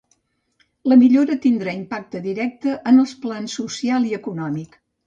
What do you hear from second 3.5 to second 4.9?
social i econòmic.